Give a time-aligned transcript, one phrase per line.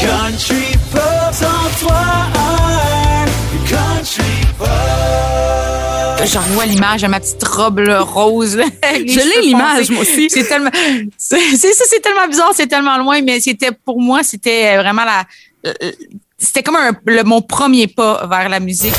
[0.00, 1.88] Country Pop, 103.1.
[3.68, 4.22] Country
[4.58, 4.68] Pop.
[6.26, 8.56] J'en vois l'image de ma petite robe là, rose.
[8.56, 10.28] là, Je l'ai l'image, moi aussi.
[10.30, 10.70] C'est tellement,
[11.16, 15.04] c'est c'est ça, c'est tellement bizarre, c'est tellement loin, mais c'était pour moi, c'était vraiment
[15.04, 15.24] la,
[15.66, 15.92] euh,
[16.36, 18.94] c'était comme un, le- mon premier pas vers la musique.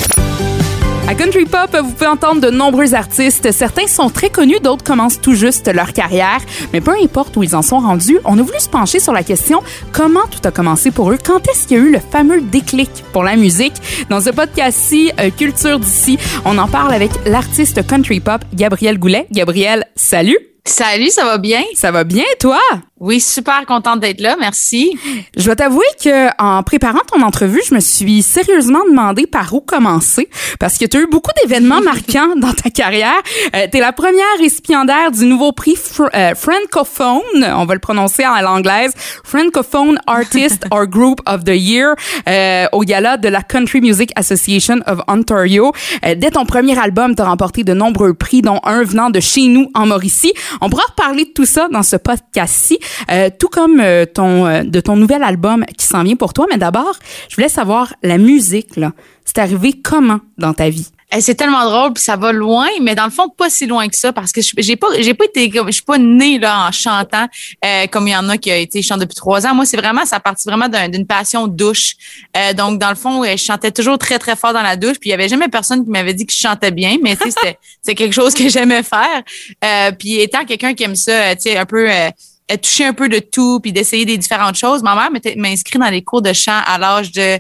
[1.10, 3.52] À Country Pop, vous pouvez entendre de nombreux artistes.
[3.52, 6.38] Certains sont très connus, d'autres commencent tout juste leur carrière.
[6.72, 9.24] Mais peu importe où ils en sont rendus, on a voulu se pencher sur la
[9.24, 11.18] question comment tout a commencé pour eux?
[11.18, 13.74] Quand est-ce qu'il y a eu le fameux déclic pour la musique?
[14.12, 19.26] Dans ce podcast-ci, euh, Culture d'ici, on en parle avec l'artiste country pop Gabriel Goulet.
[19.32, 20.38] Gabriel, salut!
[20.64, 21.64] Salut, ça va bien?
[21.74, 22.60] Ça va bien, toi?
[23.00, 24.98] Oui, super contente d'être là, merci.
[25.38, 29.62] Je dois t'avouer que en préparant ton entrevue, je me suis sérieusement demandé par où
[29.62, 30.28] commencer
[30.60, 33.16] parce que tu as eu beaucoup d'événements marquants dans ta carrière.
[33.56, 37.22] Euh, tu es la première récipiendaire du nouveau prix fr- euh, francophone,
[37.56, 38.92] on va le prononcer en l'anglaise,
[39.24, 41.96] Francophone Artist or Group of the Year
[42.28, 45.72] euh, au gala de la Country Music Association of Ontario.
[46.06, 49.20] Euh, dès ton premier album, tu as remporté de nombreux prix dont un venant de
[49.22, 50.34] chez nous en Mauricie.
[50.62, 52.78] On pourra reparler de tout ça dans ce podcast-ci.
[53.12, 56.46] Euh, tout comme euh, ton euh, de ton nouvel album qui s'en vient pour toi.
[56.50, 56.96] Mais d'abord,
[57.30, 58.92] je voulais savoir la musique là.
[59.26, 60.88] C'est arrivé comment dans ta vie?
[61.12, 63.88] Eh, C'est tellement drôle, puis ça va loin, mais dans le fond pas si loin
[63.88, 66.72] que ça, parce que j'ai pas, j'ai pas été, je suis pas née là en
[66.72, 67.26] chantant
[67.92, 69.56] comme il y en a qui a été chantent depuis trois ans.
[69.56, 71.94] Moi, c'est vraiment, ça partit vraiment d'un- d'une passion douche.
[72.56, 75.12] Donc dans le fond, je chantais toujours très très fort dans la douche, puis il
[75.12, 78.14] y avait jamais personne qui m'avait dit que je chantais bien, mais c'était c'est quelque
[78.14, 79.94] chose que j'aimais faire.
[79.98, 81.88] Puis étant quelqu'un qui aime ça, tu sais, un peu
[82.58, 84.82] toucher un peu de tout, puis d'essayer des différentes choses.
[84.84, 87.40] Ma mère m'a inscrit dans les cours de chant à l'âge de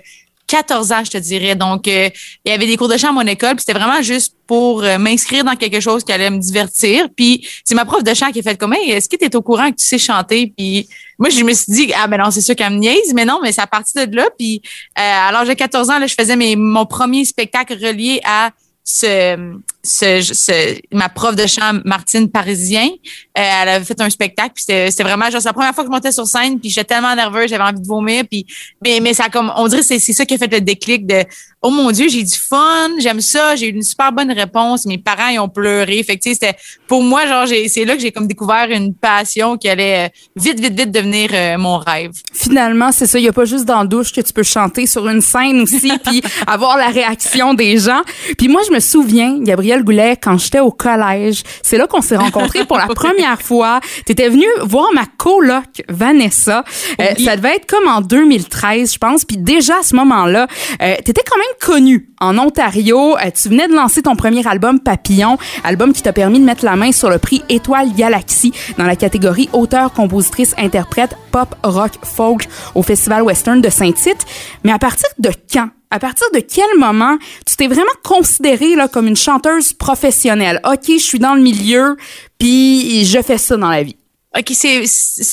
[0.49, 1.55] 14 ans, je te dirais.
[1.55, 2.09] Donc, euh,
[2.43, 4.83] il y avait des cours de chant à mon école, puis c'était vraiment juste pour
[4.83, 7.07] euh, m'inscrire dans quelque chose qui allait me divertir.
[7.15, 9.35] Puis c'est ma prof de chant qui a fait comme, hey, est-ce que tu es
[9.35, 10.51] au courant que tu sais chanter?
[10.57, 13.25] Puis moi, je me suis dit, ah ben non, c'est sûr qu'elle me niaise, mais
[13.25, 14.27] non, mais c'est à partir de là.
[14.37, 14.61] Puis
[14.97, 18.49] euh, à l'âge de 14 ans, là, je faisais mes, mon premier spectacle relié à
[18.91, 22.87] ce, ce, ce- ma prof de chant, Martine Parisien.
[22.87, 25.93] Euh, elle avait fait un spectacle, puis c'était vraiment genre la première fois que je
[25.93, 28.45] montais sur scène, puis j'étais tellement nerveuse, j'avais envie de vomir, puis
[28.83, 31.23] mais, mais ça comme on dirait c'est c'est ça qui a fait le déclic de
[31.61, 34.97] oh mon dieu j'ai du fun, j'aime ça, j'ai eu une super bonne réponse, mes
[34.97, 36.55] parents ils ont pleuré, fait c'était
[36.87, 40.59] pour moi genre c'est là que j'ai comme découvert une passion qui allait euh, vite
[40.59, 42.11] vite vite devenir euh, mon rêve.
[42.33, 43.19] Finalement, c'est ça.
[43.19, 45.61] Il y a pas juste dans la douche que tu peux chanter sur une scène
[45.61, 48.01] aussi, puis avoir la réaction des gens.
[48.37, 52.65] Puis moi, je souviens, Gabriel Goulet, quand j'étais au collège, c'est là qu'on s'est rencontrés
[52.65, 53.79] pour la première fois.
[54.05, 56.63] Tu étais venu voir ma coloc Vanessa.
[57.01, 57.25] Euh, Oui.
[57.25, 59.25] Ça devait être comme en 2013, je pense.
[59.25, 60.47] Puis déjà à ce moment-là,
[60.81, 63.17] euh, tu étais quand même connu en Ontario.
[63.17, 66.65] Euh, tu venais de lancer ton premier album Papillon, album qui t'a permis de mettre
[66.65, 71.91] la main sur le prix Étoile Galaxy dans la catégorie auteur, compositrice, interprète, pop, rock,
[72.03, 74.25] folk au Festival Western de Saint-Tite.
[74.63, 75.69] Mais à partir de quand?
[75.91, 80.61] À partir de quel moment tu t'es vraiment considérée là, comme une chanteuse professionnelle?
[80.63, 81.97] OK, je suis dans le milieu,
[82.37, 83.95] puis je fais ça dans la vie.
[84.37, 84.83] OK, c'est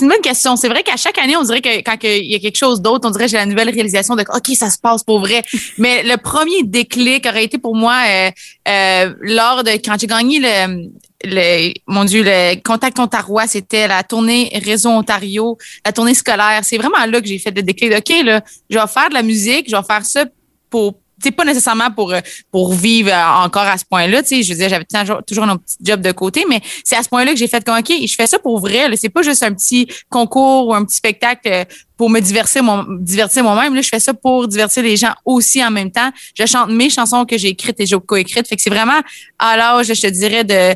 [0.01, 0.57] une bonne question.
[0.57, 3.07] C'est vrai qu'à chaque année, on dirait que quand il y a quelque chose d'autre,
[3.07, 5.43] on dirait que j'ai la nouvelle réalisation de OK, ça se passe pour vrai.
[5.79, 8.31] Mais le premier déclic aurait été pour moi euh,
[8.69, 10.89] euh, lors de quand j'ai gagné le
[11.25, 16.77] le mon dieu le contact Ontario c'était la tournée réseau Ontario la tournée scolaire c'est
[16.77, 19.23] vraiment là que j'ai fait le déclic de, ok là je vais faire de la
[19.23, 20.27] musique je vais faire ça
[20.69, 24.43] pour c'est pas nécessairement pour euh, pour vivre euh, encore à ce point-là, tu sais,
[24.43, 24.85] je veux dire, j'avais
[25.27, 27.79] toujours, un petit job de côté, mais c'est à ce point-là que j'ai fait comme
[27.79, 30.97] OK, je fais ça pour vrai, c'est pas juste un petit concours ou un petit
[30.97, 31.65] spectacle euh,
[31.97, 35.65] pour me divertir mon divertir moi-même, là, je fais ça pour divertir les gens aussi
[35.65, 36.11] en même temps.
[36.35, 39.01] Je chante mes chansons que j'ai écrites et j'ai coécrites, fait que c'est vraiment
[39.39, 40.75] à l'âge, je te dirais de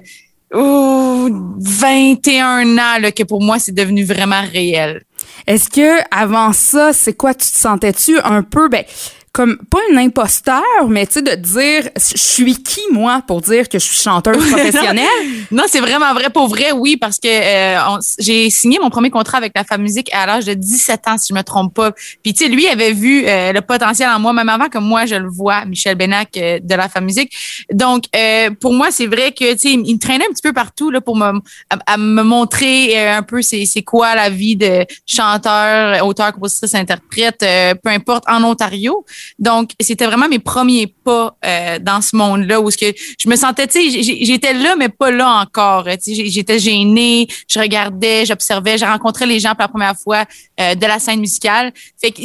[0.55, 5.03] oh, 21 ans là, que pour moi c'est devenu vraiment réel.
[5.47, 8.84] Est-ce que avant ça, c'est quoi tu te sentais-tu un peu ben
[9.33, 13.69] comme pas une imposteur, mais tu sais de dire je suis qui moi pour dire
[13.69, 15.07] que je suis chanteuse professionnelle?
[15.51, 16.31] Non, c'est vraiment vrai.
[16.31, 20.11] Pour vrai, oui, parce que euh, j'ai signé mon premier contrat avec la Femme Musique
[20.13, 21.93] à l'âge de 17 ans, si je me trompe pas.
[22.23, 25.06] Puis, tu sais, lui avait vu euh, le potentiel en moi, même avant que moi,
[25.06, 27.33] je le vois, Michel Benac euh, de la Femme Musique.
[27.73, 30.53] Donc, euh, pour moi, c'est vrai que, tu sais, il, me traînait un petit peu
[30.53, 31.41] partout là, pour me,
[31.71, 36.33] à, à me montrer euh, un peu c'est c'est quoi la vie de chanteur, auteur,
[36.33, 39.05] compositrice, interprète, euh, peu importe, en Ontario.
[39.38, 42.87] Donc, c'était vraiment mes premiers pas euh, dans ce monde-là où ce que
[43.19, 45.87] je me sentais, tu sais, j'étais là, mais pas là encore.
[46.00, 50.25] Sais, j'étais gênée, je regardais, j'observais, j'ai rencontré les gens pour la première fois
[50.61, 51.73] euh, de la scène musicale.
[52.00, 52.21] Fait que,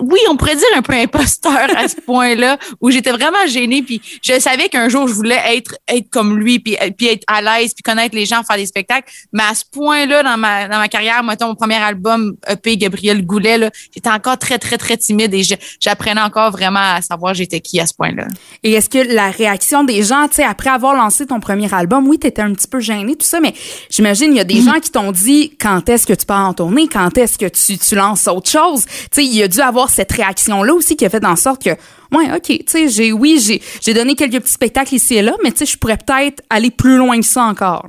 [0.00, 4.00] oui, on pourrait dire un peu imposteur à ce point-là où j'étais vraiment gênée puis
[4.22, 7.74] je savais qu'un jour je voulais être être comme lui puis, puis être à l'aise
[7.74, 9.10] puis connaître les gens, faire des spectacles.
[9.32, 13.24] Mais à ce point-là dans ma dans ma carrière, mettons mon premier album EP Gabriel
[13.24, 15.42] Goulet, j'étais encore très très très timide et
[15.80, 18.26] j'apprenais encore vraiment à savoir j'étais qui à ce point-là.
[18.62, 22.06] Et est-ce que la réaction des gens, tu sais, après avoir lancé ton premier album,
[22.08, 23.54] oui, t'étais un petit peu gêné tout ça, mais
[23.90, 24.64] j'imagine il y a des mm.
[24.64, 27.78] gens qui t'ont dit quand est-ce que tu pars en tournée, quand est-ce que tu
[27.78, 28.84] tu lances autre chose?
[28.86, 31.36] Tu sais, il y a dû avoir cette réaction là aussi qui a fait en
[31.36, 35.14] sorte que ouais, OK, tu sais, j'ai oui, j'ai j'ai donné quelques petits spectacles ici
[35.14, 37.86] et là, mais tu sais, je pourrais peut-être aller plus loin que ça encore.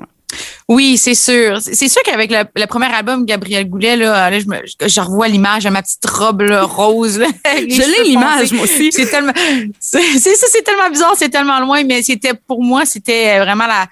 [0.67, 1.59] Oui, c'est sûr.
[1.61, 5.63] C'est sûr qu'avec le, premier album Gabriel Goulet, là, là je, me, je revois l'image
[5.63, 7.19] de ma petite robe rose.
[7.45, 8.91] je l'ai l'image, moi aussi.
[8.91, 9.33] C'est tellement,
[9.79, 13.87] c'est c'est tellement bizarre, c'est tellement loin, mais c'était pour moi, c'était vraiment la,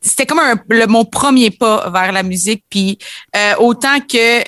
[0.00, 2.64] c'était comme un, le, mon premier pas vers la musique.
[2.70, 2.98] Puis
[3.36, 4.42] euh, autant que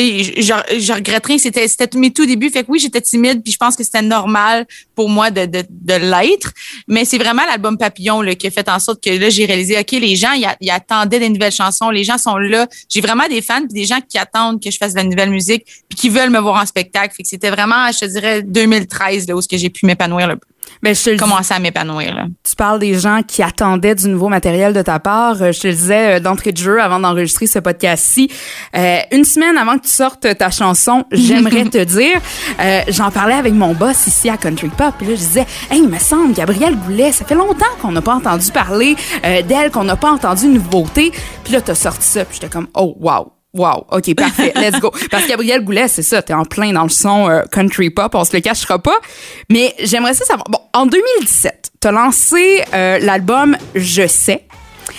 [0.00, 2.50] je, je regretterais, c'était c'était mes tout débuts.
[2.50, 5.94] Fait que oui, j'étais timide, puis je pense que c'était normal pour moi de, de,
[5.94, 6.52] l'être.
[6.88, 9.78] Mais c'est vraiment l'album Papillon là, qui a fait en sorte que là, j'ai réalisé,
[9.78, 11.90] OK, les gens, ils, attendaient des nouvelles chansons.
[11.90, 12.66] Les gens sont là.
[12.88, 15.64] J'ai vraiment des fans, des gens qui attendent que je fasse de la nouvelle musique,
[15.88, 17.14] puis qui veulent me voir en spectacle.
[17.14, 20.53] Fait que c'était vraiment, je te dirais, 2013, là, où j'ai pu m'épanouir le plus.
[20.82, 22.26] Ben, je commencer à m'épanouir.
[22.42, 25.40] Tu parles des gens qui attendaient du nouveau matériel de ta part.
[25.42, 28.30] Euh, je te le disais euh, d'entrée de jeu avant d'enregistrer ce podcast-ci.
[28.76, 32.20] Euh, une semaine avant que tu sortes ta chanson, j'aimerais te dire,
[32.60, 34.94] euh, j'en parlais avec mon boss ici à Country Pop.
[35.00, 38.02] Et là, je disais, hey, il me semble, Gabrielle Goulet, ça fait longtemps qu'on n'a
[38.02, 41.12] pas entendu parler d'elle, qu'on n'a pas entendu une nouveauté.
[41.44, 42.24] Puis là, t'as sorti ça.
[42.24, 44.92] Puis j'étais comme, oh, wow Wow, OK, parfait, let's go.
[45.10, 48.14] Parce que Gabriel Goulet, c'est ça, t'es en plein dans le son euh, country pop,
[48.14, 48.98] on se le cachera pas.
[49.48, 50.48] Mais j'aimerais ça savoir.
[50.50, 54.44] Bon, en 2017, t'as lancé euh, l'album Je sais.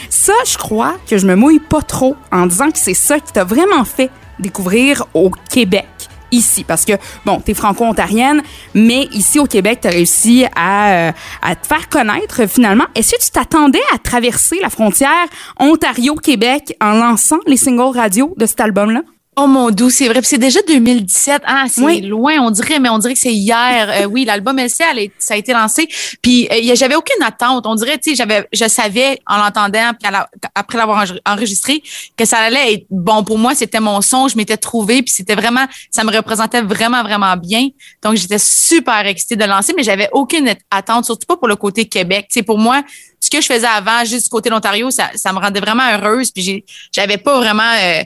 [0.09, 3.33] Ça, je crois que je me mouille pas trop en disant que c'est ça qui
[3.33, 4.09] t'a vraiment fait
[4.39, 5.85] découvrir au Québec
[6.31, 6.63] ici.
[6.63, 6.93] Parce que,
[7.25, 8.41] bon, tu es franco-ontarienne,
[8.73, 11.11] mais ici au Québec, tu as réussi à, euh,
[11.41, 12.85] à te faire connaître finalement.
[12.95, 15.25] Est-ce que tu t'attendais à traverser la frontière
[15.59, 19.01] Ontario-Québec en lançant les singles radio de cet album-là?
[19.37, 20.21] Oh mon doux, c'est vrai.
[20.23, 21.41] c'est déjà 2017.
[21.45, 23.89] Ah, c'est loin, on dirait, mais on dirait que c'est hier.
[23.89, 25.89] Euh, oui, l'album LC, elle ça a été lancé.
[26.21, 27.65] Puis euh, j'avais aucune attente.
[27.67, 30.09] On dirait, tu sais, j'avais, je savais en l'entendant, puis
[30.55, 31.83] après l'avoir enregistré,
[32.15, 33.55] que ça allait être bon pour moi.
[33.55, 37.67] C'était mon son, je m'étais trouvé, puis c'était vraiment, ça me représentait vraiment, vraiment bien.
[38.03, 41.85] Donc j'étais super excitée de lancer, mais j'avais aucune attente, surtout pas pour le côté
[41.85, 42.27] Québec.
[42.29, 42.83] Tu sais, pour moi,
[43.19, 45.83] ce que je faisais avant, juste du côté de l'Ontario, ça, ça me rendait vraiment
[45.91, 46.31] heureuse.
[46.31, 48.01] Puis j'avais pas vraiment euh,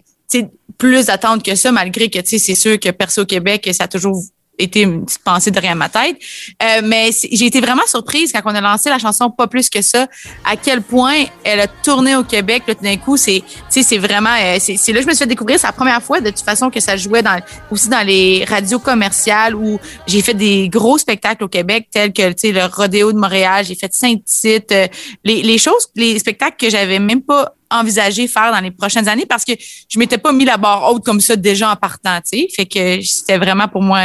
[0.78, 4.24] plus d'attente que ça, malgré que c'est sûr que perso au Québec, ça a toujours
[4.60, 6.18] été une petite pensée derrière ma tête.
[6.62, 9.82] Euh, mais j'ai été vraiment surprise quand on a lancé la chanson Pas plus que
[9.82, 10.08] ça,
[10.46, 12.64] à quel point elle a tourné au Québec.
[12.68, 14.36] Là, tout d'un coup, c'est c'est vraiment...
[14.42, 15.60] Euh, c'est là que je me suis fait découvrir.
[15.60, 17.40] C'est la première fois, de toute façon, que ça jouait dans,
[17.72, 22.22] aussi dans les radios commerciales où j'ai fait des gros spectacles au Québec, tels que
[22.22, 24.88] le Rodéo de Montréal, j'ai fait Saint-Tite, euh,
[25.24, 29.26] les, les choses, les spectacles que j'avais même pas envisager faire dans les prochaines années
[29.26, 29.54] parce que
[29.90, 32.48] je m'étais pas mis la barre haute comme ça déjà en partant, tu sais.
[32.56, 34.00] Fait que c'était vraiment pour moi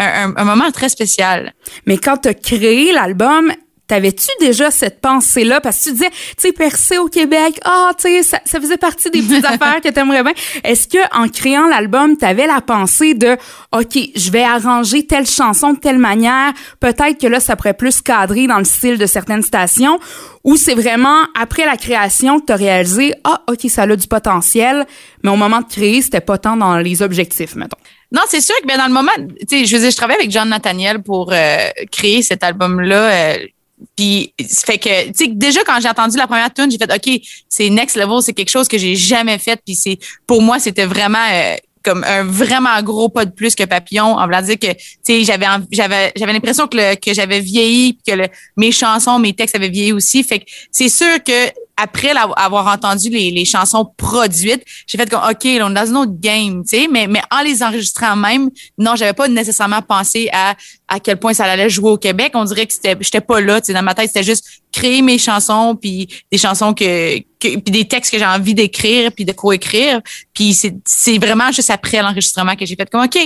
[0.00, 1.52] un, un, moment très spécial.
[1.86, 3.52] Mais quand tu as créé l'album,
[3.86, 5.60] T'avais-tu déjà cette pensée-là?
[5.60, 8.78] Parce que tu disais, tu sais, percer au Québec, ah, tu sais, ça, ça, faisait
[8.78, 10.32] partie des petites affaires que t'aimerais bien.
[10.62, 13.36] Est-ce que en créant l'album, t'avais la pensée de,
[13.72, 18.00] OK, je vais arranger telle chanson de telle manière, peut-être que là, ça pourrait plus
[18.00, 19.98] cadrer dans le style de certaines stations,
[20.44, 24.86] ou c'est vraiment après la création que t'as réalisé, ah, OK, ça a du potentiel,
[25.22, 27.78] mais au moment de créer, c'était pas tant dans les objectifs, mettons.
[28.12, 29.10] Non, c'est sûr que ben, dans le moment,
[29.40, 33.10] tu sais, je veux je travaille avec John Nathaniel pour euh, créer cet album-là.
[33.10, 33.38] Euh,
[33.96, 37.20] puis fait que tu sais déjà quand j'ai entendu la première tune, j'ai fait OK,
[37.48, 40.86] c'est next level, c'est quelque chose que j'ai jamais fait puis c'est pour moi c'était
[40.86, 44.72] vraiment euh, comme un vraiment gros pas de plus que Papillon en voulant dire que
[44.72, 48.26] tu sais j'avais j'avais j'avais l'impression que que j'avais vieilli que le,
[48.56, 50.24] mes chansons, mes textes avaient vieilli aussi.
[50.24, 55.22] Fait que c'est sûr que après avoir entendu les, les chansons produites, j'ai fait comme
[55.22, 58.50] OK, on est dans une autre game, tu sais, mais mais en les enregistrant même,
[58.78, 60.54] non, j'avais pas nécessairement pensé à
[60.86, 62.32] à quel point ça allait jouer au Québec.
[62.34, 65.02] On dirait que c'était j'étais pas là, tu sais, dans ma tête, c'était juste créer
[65.02, 69.24] mes chansons puis des chansons que, que puis des textes que j'ai envie d'écrire puis
[69.24, 70.00] de coécrire,
[70.32, 73.18] puis c'est c'est vraiment juste après l'enregistrement que j'ai fait comme OK,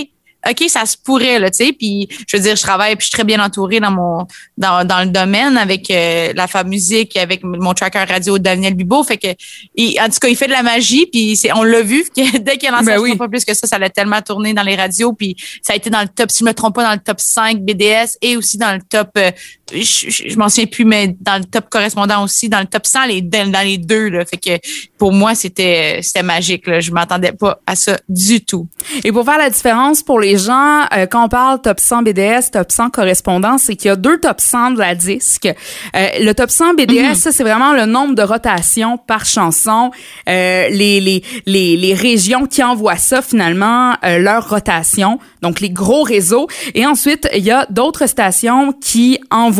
[0.47, 1.73] OK, ça se pourrait, là, tu sais.
[1.73, 4.27] Puis, je veux dire, je travaille, puis je suis très bien entourée dans mon
[4.57, 9.03] dans, dans le domaine avec euh, la femme musique, avec mon tracker radio Daniel Bibo.
[9.03, 9.27] Fait que,
[9.75, 12.37] il, en tout cas, il fait de la magie, puis c'est, on l'a vu, que
[12.37, 13.15] dès qu'il a lancé Ben oui.
[13.17, 15.89] pas plus que ça, ça l'a tellement tourné dans les radios, puis ça a été
[15.89, 18.57] dans le top, si je me trompe pas, dans le top 5 BDS et aussi
[18.57, 19.31] dans le top, euh,
[19.73, 22.85] je, je, je m'en souviens plus, mais dans le top correspondant aussi, dans le top
[22.85, 24.25] 100, les, dans, les deux, là.
[24.25, 26.79] Fait que, pour moi, c'était, c'était magique, là.
[26.79, 28.67] Je m'attendais pas à ça du tout.
[29.03, 32.51] Et pour faire la différence pour les gens, euh, quand on parle top 100 BDS,
[32.51, 35.47] top 100 correspondant, c'est qu'il y a deux top 100 de la disque.
[35.95, 39.91] Euh, le top 100 BDS, ça, c'est vraiment le nombre de rotations par chanson.
[40.27, 45.19] Euh, les, les, les, les régions qui envoient ça, finalement, euh, leur rotation.
[45.41, 46.47] Donc, les gros réseaux.
[46.73, 49.58] Et ensuite, il y a d'autres stations qui envoient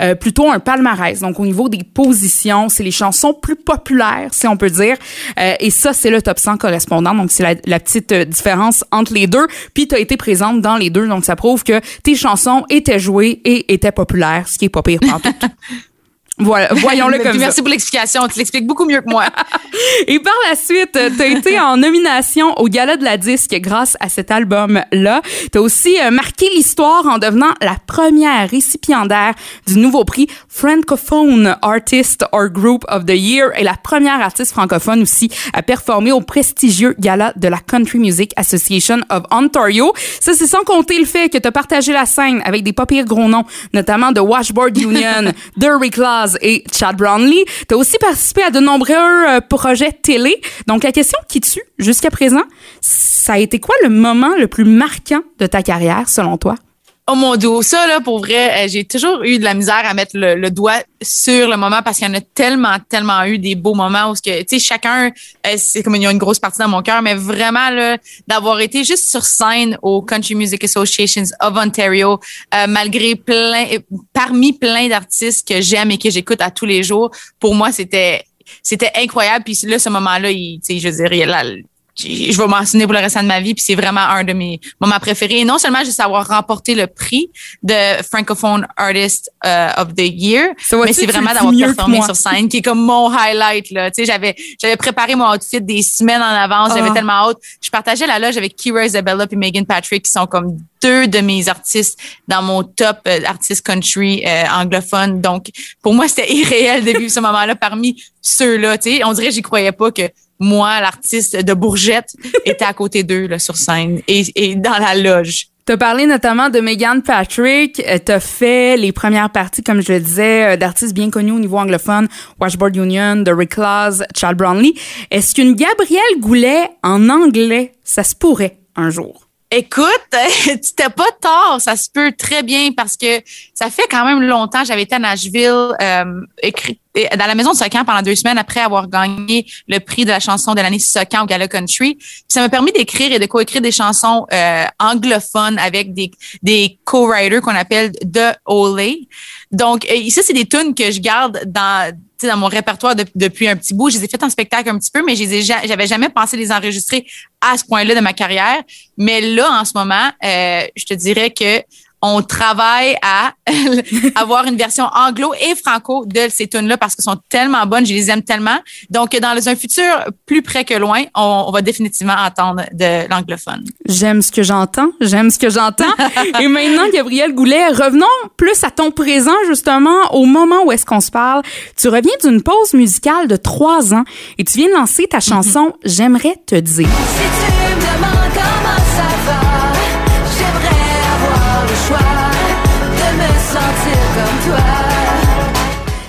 [0.00, 1.20] euh, plutôt un palmarès.
[1.20, 4.96] Donc, au niveau des positions, c'est les chansons plus populaires, si on peut dire.
[5.38, 7.14] Euh, et ça, c'est le top 100 correspondant.
[7.14, 9.46] Donc, c'est la, petite euh, différence entre les deux.
[9.74, 11.06] Puis, tu as été présente dans les deux.
[11.06, 14.82] Donc, ça prouve que tes chansons étaient jouées et étaient populaires, ce qui est pas
[14.82, 15.00] pire.
[16.38, 17.38] Voilà, voyons-le comme ça.
[17.38, 18.26] Merci pour l'explication.
[18.26, 19.26] Tu l'expliques beaucoup mieux que moi.
[20.08, 23.96] Et par la suite, tu as été en nomination au Gala de la Disque grâce
[24.00, 25.22] à cet album-là.
[25.52, 29.34] Tu as aussi euh, marqué l'histoire en devenant la première récipiendaire
[29.66, 35.02] du nouveau prix Francophone Artist or Group of the Year et la première artiste francophone
[35.02, 39.92] aussi à performer au prestigieux Gala de la Country Music Association of Ontario.
[40.20, 42.86] Ça, c'est sans compter le fait que tu as partagé la scène avec des pas
[42.86, 45.96] pires gros noms, notamment de Washboard Union, The Rick
[46.40, 47.44] Et Chad Brownlee.
[47.68, 50.40] Tu as aussi participé à de nombreux euh, projets télé.
[50.66, 52.42] Donc, la question qui tue jusqu'à présent,
[52.80, 56.56] ça a été quoi le moment le plus marquant de ta carrière, selon toi?
[57.06, 59.92] Oh mon dieu, ça là pour vrai, euh, j'ai toujours eu de la misère à
[59.92, 63.36] mettre le, le doigt sur le moment parce qu'il y en a tellement, tellement eu
[63.38, 65.12] des beaux moments où ce que, tu sais, chacun,
[65.46, 67.98] euh, c'est comme il y a une grosse partie dans mon cœur, mais vraiment là,
[68.26, 72.20] d'avoir été juste sur scène au Country Music Associations of Ontario,
[72.54, 73.66] euh, malgré plein,
[74.14, 78.24] parmi plein d'artistes que j'aime et que j'écoute à tous les jours, pour moi c'était,
[78.62, 79.44] c'était incroyable.
[79.44, 81.64] Puis là, ce moment-là, tu sais, je veux
[81.96, 84.32] je vais m'en souvenir pour le restant de ma vie, puis c'est vraiment un de
[84.32, 85.40] mes moments préférés.
[85.40, 87.30] Et non seulement juste avoir remporté le prix
[87.62, 92.48] de Francophone Artist euh, of the Year, Ça mais c'est vraiment d'avoir performé sur scène,
[92.48, 93.70] qui est comme mon highlight.
[93.70, 93.90] Là.
[93.90, 96.94] Tu sais, j'avais, j'avais préparé mon outfit des semaines en avance, j'avais Ah.
[96.94, 97.38] tellement hâte.
[97.62, 101.20] Je partageais la loge avec Kira Isabella et Megan Patrick, qui sont comme deux de
[101.20, 101.98] mes artistes
[102.28, 105.20] dans mon top euh, artistes country euh, anglophone.
[105.20, 105.46] Donc,
[105.82, 108.76] pour moi, c'était irréel de vivre ce moment-là parmi ceux-là.
[108.78, 110.02] Tu sais, on dirait que j'y croyais pas que
[110.38, 112.14] moi, l'artiste de Bourgette,
[112.44, 115.48] était à côté d'eux là, sur scène et, et dans la loge.
[115.66, 117.80] T'as parlé notamment de Megan Patrick.
[117.88, 121.38] Euh, T'as fait les premières parties, comme je le disais, euh, d'artistes bien connus au
[121.38, 122.06] niveau anglophone,
[122.38, 124.74] Washboard Union, The Rick Laws, Charles Brownlee.
[125.10, 129.28] Est-ce qu'une Gabrielle Goulet en anglais, ça se pourrait un jour?
[129.50, 129.86] Écoute,
[130.44, 133.22] tu t'es pas tort, ça se peut très bien parce que
[133.54, 134.64] ça fait quand même longtemps.
[134.64, 138.60] J'avais été à Nashville, euh, écrit, dans la maison de Socan pendant deux semaines après
[138.60, 141.96] avoir gagné le prix de la chanson de l'année Socan au Gala Country.
[141.96, 146.10] Puis ça m'a permis d'écrire et de coécrire des chansons euh, anglophones avec des,
[146.42, 149.08] des co-writers qu'on appelle The Olay.
[149.50, 153.48] Donc, euh, ça, c'est des tunes que je garde dans, dans mon répertoire de- depuis
[153.48, 153.90] un petit bout.
[153.90, 155.24] Je les ai faites en spectacle un petit peu, mais je
[155.66, 157.06] j'avais jamais pensé les enregistrer
[157.40, 158.62] à ce point-là de ma carrière.
[158.96, 161.62] Mais là, en ce moment, euh, je te dirais que
[162.06, 163.32] on travaille à
[164.14, 167.94] avoir une version anglo et franco de ces tunes-là parce qu'elles sont tellement bonnes, je
[167.94, 168.58] les aime tellement.
[168.90, 169.84] Donc, dans un futur
[170.26, 173.64] plus près que loin, on, on va définitivement entendre de l'anglophone.
[173.88, 175.84] J'aime ce que j'entends, j'aime ce que j'entends.
[176.40, 178.06] Et maintenant, Gabrielle Goulet, revenons
[178.36, 181.42] plus à ton présent, justement, au moment où est-ce qu'on se parle.
[181.76, 184.04] Tu reviens d'une pause musicale de trois ans
[184.36, 186.88] et tu viens de lancer ta chanson J'aimerais te dire.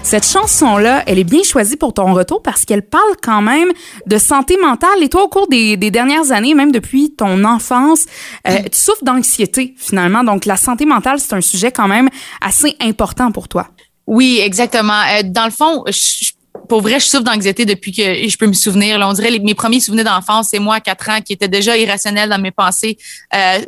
[0.05, 3.69] Cette chanson-là, elle est bien choisie pour ton retour parce qu'elle parle quand même
[4.05, 5.01] de santé mentale.
[5.01, 8.05] Et toi, au cours des, des dernières années, même depuis ton enfance,
[8.47, 10.23] euh, tu souffres d'anxiété finalement.
[10.23, 12.09] Donc, la santé mentale, c'est un sujet quand même
[12.39, 13.69] assez important pour toi.
[14.05, 15.01] Oui, exactement.
[15.09, 16.33] Euh, dans le fond, je-
[16.69, 18.99] pour vrai, je souffre d'anxiété depuis que je peux me souvenir.
[18.99, 21.47] Là, on dirait les, mes premiers souvenirs d'enfance, c'est moi à 4 ans qui était
[21.47, 22.97] déjà irrationnel dans mes pensées.
[23.33, 23.59] euh,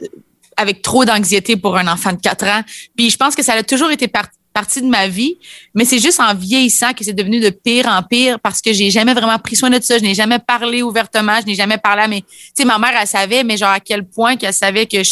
[0.60, 2.62] avec trop d'anxiété pour un enfant de 4 ans.
[2.96, 4.26] Puis je pense que ça a toujours été par-
[4.58, 5.38] partie de ma vie,
[5.76, 8.90] mais c'est juste en vieillissant que c'est devenu de pire en pire parce que j'ai
[8.90, 10.00] jamais vraiment pris soin de ça.
[10.00, 12.24] Je n'ai jamais parlé ouvertement, je n'ai jamais parlé à mes...
[12.24, 15.12] Tu sais, ma mère, elle savait, mais genre à quel point qu'elle savait que je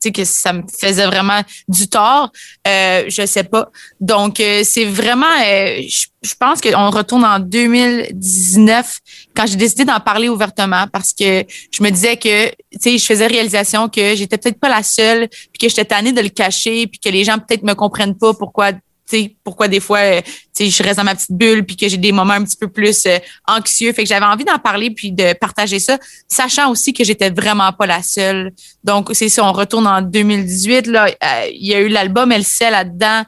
[0.00, 2.30] sais, que ça me faisait vraiment du tort,
[2.66, 3.68] euh, je sais pas.
[4.00, 5.26] Donc, euh, c'est vraiment...
[5.44, 8.98] euh, je, je pense qu'on retourne en 2019
[9.34, 13.04] quand j'ai décidé d'en parler ouvertement parce que je me disais que, tu sais, je
[13.04, 16.86] faisais réalisation que j'étais peut-être pas la seule, puis que j'étais tannée de le cacher,
[16.86, 18.72] puis que les gens peut-être me comprennent pas pourquoi,
[19.06, 20.20] sais, pourquoi des fois, euh,
[20.54, 22.56] tu sais, je reste dans ma petite bulle, puis que j'ai des moments un petit
[22.56, 23.92] peu plus euh, anxieux.
[23.92, 25.98] Fait que j'avais envie d'en parler puis de partager ça,
[26.28, 28.52] sachant aussi que j'étais vraiment pas la seule.
[28.84, 32.44] Donc, c'est ça, on retourne en 2018, là, euh, il y a eu l'album Elle
[32.44, 33.22] sait là-dedans.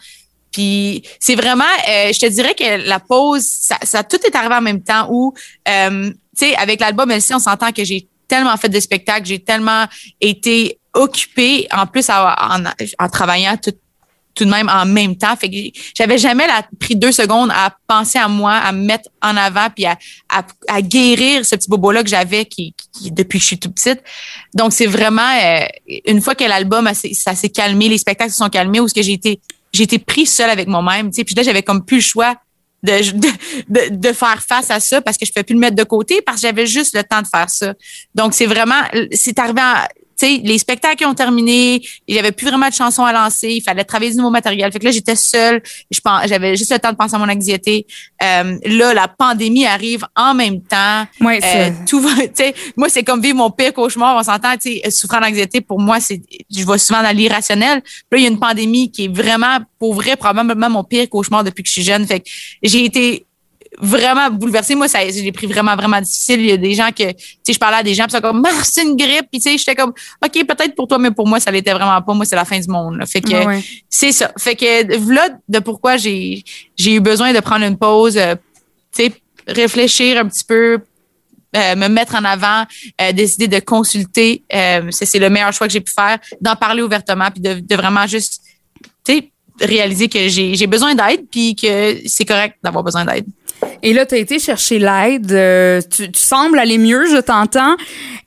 [0.50, 4.62] Puis c'est vraiment, je te dirais que la pause, ça, ça tout est arrivé en
[4.62, 5.34] même temps où,
[5.66, 5.72] tu
[6.34, 9.84] sais, avec l'album LC, on s'entend que j'ai tellement fait de spectacles, j'ai tellement
[10.20, 12.64] été occupée, en plus en, en,
[12.98, 13.74] en travaillant tout,
[14.38, 15.34] tout de même en même temps.
[15.36, 15.56] Fait que
[15.94, 19.68] j'avais jamais la, pris deux secondes à penser à moi, à me mettre en avant,
[19.74, 23.46] puis à, à, à guérir ce petit bobo-là que j'avais qui, qui, depuis que je
[23.48, 24.00] suis toute petite.
[24.54, 25.66] Donc, c'est vraiment, euh,
[26.06, 29.02] une fois que l'album, ça s'est calmé, les spectacles se sont calmés, où ce que
[29.02, 29.40] j'ai été
[29.70, 31.10] j'ai été pris seule avec moi-même.
[31.10, 31.24] tu sais.
[31.24, 32.34] Puis là, j'avais comme plus le choix
[32.82, 33.12] de,
[33.68, 35.84] de, de, faire face à ça parce que je ne pouvais plus le mettre de
[35.84, 37.74] côté parce que j'avais juste le temps de faire ça.
[38.14, 38.80] Donc, c'est vraiment,
[39.12, 39.60] c'est arrivé
[40.26, 43.62] sais, les spectacles ont terminé, il n'y avait plus vraiment de chansons à lancer, il
[43.62, 44.70] fallait travailler du nouveau matériel.
[44.72, 47.28] Fait que là, j'étais seule, je pense, j'avais juste le temps de penser à mon
[47.28, 47.86] anxiété.
[48.22, 51.06] Euh, là, la pandémie arrive en même temps.
[51.20, 52.10] Ouais, Euh, tout va,
[52.76, 54.16] moi, c'est comme vivre mon pire cauchemar.
[54.16, 56.20] On s'entend, tu sais, souffrant d'anxiété, pour moi, c'est,
[56.50, 57.82] je vais souvent dans l'irrationnel.
[58.10, 61.44] Là, il y a une pandémie qui est vraiment, pour vrai, probablement mon pire cauchemar
[61.44, 62.06] depuis que je suis jeune.
[62.06, 62.28] Fait que
[62.62, 63.27] j'ai été
[63.78, 64.74] vraiment bouleversée.
[64.74, 66.40] Moi, ça, j'ai pris vraiment, vraiment difficile.
[66.40, 68.16] Il y a des gens que, tu sais, je parlais à des gens, puis ils
[68.16, 69.26] sont comme, ah, c'est une grippe.
[69.30, 69.92] Puis, tu sais, j'étais comme,
[70.24, 72.14] OK, peut-être pour toi, mais pour moi, ça l'était vraiment pas.
[72.14, 72.96] Moi, c'est la fin du monde.
[72.96, 73.06] là.
[73.06, 73.64] Fait que, Ouais, ouais.
[73.88, 74.32] c'est ça.
[74.38, 76.42] Fait que là, de pourquoi j'ai
[76.76, 78.34] j'ai eu besoin de prendre une pause, euh,
[78.94, 79.12] tu sais,
[79.46, 80.78] réfléchir un petit peu,
[81.56, 82.64] euh, me mettre en avant,
[83.00, 84.42] euh, décider de consulter.
[84.52, 87.60] Euh, c'est c'est le meilleur choix que j'ai pu faire, d'en parler ouvertement, puis de,
[87.60, 88.42] de vraiment juste,
[89.04, 93.26] tu sais, réaliser que j'ai j'ai besoin d'aide, puis que c'est correct d'avoir besoin d'aide.
[93.82, 95.32] Et là, tu as été chercher l'aide.
[95.32, 97.76] euh, tu, tu sembles aller mieux, je t'entends.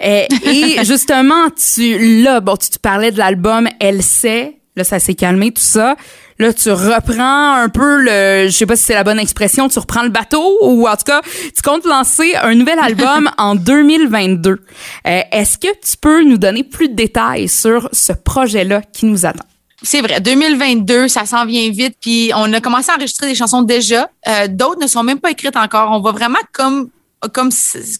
[0.03, 4.57] Euh, et justement, tu là, bon, tu, tu parlais de l'album Elle sait.
[4.77, 5.95] Là, ça s'est calmé, tout ça.
[6.39, 9.77] Là, tu reprends un peu le, je sais pas si c'est la bonne expression, tu
[9.79, 14.51] reprends le bateau ou en tout cas, tu comptes lancer un nouvel album en 2022.
[14.51, 19.25] Euh, Est-ce que tu peux nous donner plus de détails sur ce projet-là qui nous
[19.25, 19.45] attend?
[19.83, 21.95] C'est vrai, 2022, ça s'en vient vite.
[22.00, 24.09] Puis on a commencé à enregistrer des chansons déjà.
[24.27, 25.89] Euh, D'autres ne sont même pas écrites encore.
[25.91, 26.89] On va vraiment comme
[27.33, 27.51] comme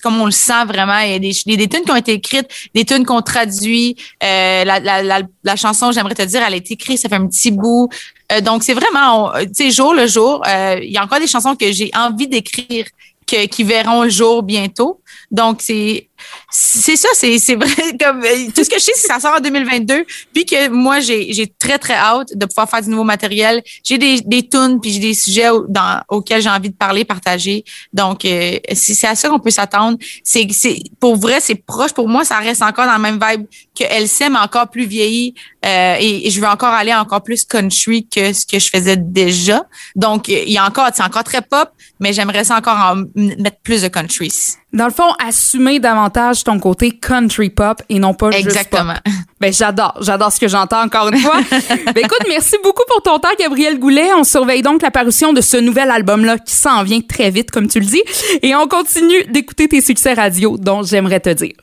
[0.02, 0.98] comme on le sent vraiment.
[1.00, 3.96] Il y a des, des, tunes qui ont été écrites, des tunes qu'on traduit.
[4.24, 7.16] Euh, la, la, la, la chanson, j'aimerais te dire, elle a été écrite, ça fait
[7.16, 7.90] un petit bout.
[8.32, 10.42] Euh, donc c'est vraiment, on- tu jour le jour.
[10.48, 12.86] euh, il y a encore des chansons que j'ai envie d'écrire
[13.28, 15.02] que, qui verront le jour bientôt.
[15.30, 16.08] Donc c'est
[16.50, 19.20] c'est ça, c'est c'est vrai comme euh, tout ce que je sais, c'est que ça
[19.20, 22.90] sort en 2022, puis que moi j'ai j'ai très très hâte de pouvoir faire du
[22.90, 23.64] nouveau matériel.
[23.84, 27.64] J'ai des des tunes puis j'ai des sujets dans, auxquels j'ai envie de parler, partager.
[27.94, 29.98] Donc euh, c'est à ça qu'on peut s'attendre.
[30.24, 33.46] C'est c'est pour vrai, c'est proche pour moi, ça reste encore dans la même vibe
[33.78, 35.34] que mais encore plus vieillie
[35.66, 39.66] euh, et, je veux encore aller encore plus country que ce que je faisais déjà.
[39.96, 41.70] Donc il y a encore c'est encore très pop,
[42.00, 44.32] mais j'aimerais ça encore mettre plus de country.
[44.74, 46.11] Dans le fond, assumer davantage
[46.44, 48.52] ton côté country pop et non pas juste pop.
[48.52, 48.94] Exactement.
[49.40, 51.40] Ben j'adore, j'adore ce que j'entends encore une fois.
[51.52, 54.14] ben écoute, merci beaucoup pour ton temps, Gabriel Goulet.
[54.14, 57.68] On surveille donc la parution de ce nouvel album-là qui s'en vient très vite, comme
[57.68, 58.04] tu le dis,
[58.42, 61.54] et on continue d'écouter tes succès radio, dont j'aimerais te dire.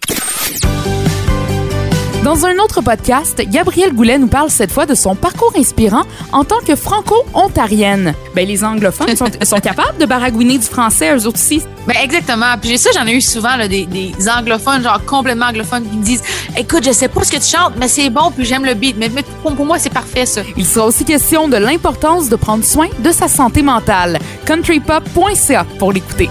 [2.24, 6.02] Dans un autre podcast, Gabrielle Goulet nous parle cette fois de son parcours inspirant
[6.32, 8.12] en tant que franco-ontarienne.
[8.34, 11.62] Ben, les anglophones sont, sont capables de baragouiner du français, eux autres aussi.
[11.86, 12.58] Ben exactement.
[12.60, 16.02] Puis ça, j'en ai eu souvent là, des, des anglophones, genre complètement anglophones, qui me
[16.02, 16.22] disent
[16.56, 18.96] Écoute, je sais pas ce que tu chantes, mais c'est bon, puis j'aime le beat.
[18.98, 20.42] Mais, mais pour, pour moi, c'est parfait, ça.
[20.56, 24.18] Il sera aussi question de l'importance de prendre soin de sa santé mentale.
[24.44, 26.28] countrypop.ca pour l'écouter.